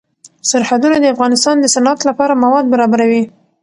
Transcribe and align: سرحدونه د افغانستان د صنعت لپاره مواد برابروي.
سرحدونه 0.51 0.97
د 0.99 1.05
افغانستان 1.13 1.55
د 1.59 1.65
صنعت 1.75 1.99
لپاره 2.09 2.39
مواد 2.43 2.65
برابروي. 2.73 3.23